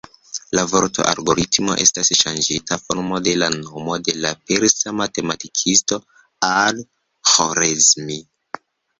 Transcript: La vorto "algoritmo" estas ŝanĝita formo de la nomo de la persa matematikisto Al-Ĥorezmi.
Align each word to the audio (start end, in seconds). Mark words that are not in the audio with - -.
La 0.57 0.61
vorto 0.69 1.03
"algoritmo" 1.09 1.73
estas 1.83 2.07
ŝanĝita 2.19 2.77
formo 2.85 3.19
de 3.27 3.33
la 3.41 3.49
nomo 3.55 3.97
de 4.07 4.15
la 4.25 4.31
persa 4.51 4.93
matematikisto 5.01 5.99
Al-Ĥorezmi. 6.47 8.19